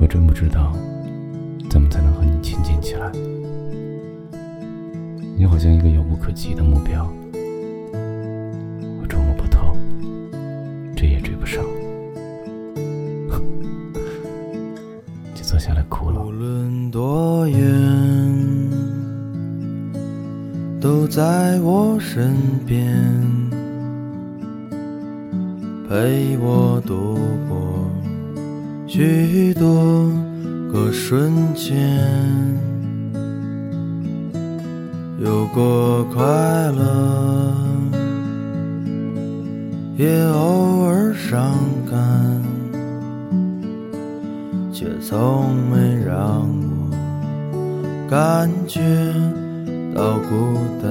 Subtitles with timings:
[0.00, 0.72] 我真不知道
[1.68, 3.12] 怎么才能和你亲近起来。
[5.36, 7.06] 你好像一个遥不可及的目标，
[9.00, 9.76] 我捉摸不透，
[10.96, 11.62] 追也追不上，
[15.34, 16.22] 就坐下来哭了。
[16.22, 17.60] 无论多远，
[20.80, 22.34] 都在我身
[22.66, 22.90] 边，
[25.88, 27.58] 陪我度过
[28.92, 30.10] 许多
[30.72, 31.78] 个瞬间，
[35.22, 36.20] 有过快
[36.72, 37.54] 乐，
[39.96, 41.54] 也偶尔伤
[41.88, 42.42] 感。
[44.72, 46.48] 却从没让
[47.52, 48.80] 我感觉
[49.94, 50.90] 到孤单。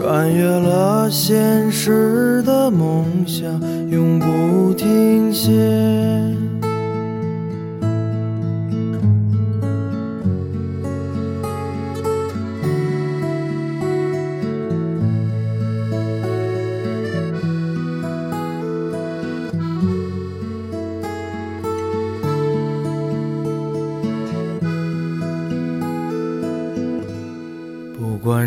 [0.00, 3.60] 穿越了现实的梦想，
[3.90, 6.37] 永不停歇。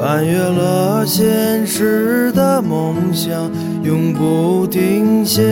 [0.00, 3.50] 穿越了现实的梦想，
[3.84, 5.42] 永不停歇。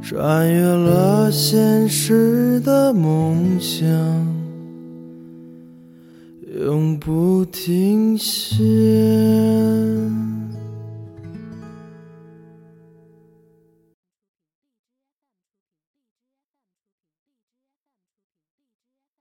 [0.00, 3.88] 穿越了现实的梦想，
[6.64, 8.62] 永不停歇。